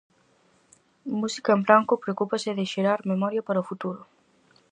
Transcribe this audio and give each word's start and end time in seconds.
Música 1.19 1.49
en 1.57 1.61
branco 1.67 2.01
preocúpase 2.03 2.49
de 2.57 2.65
xerar 2.73 2.99
memoria 3.11 3.41
para 3.47 3.63
o 3.63 3.67
futuro. 3.69 4.01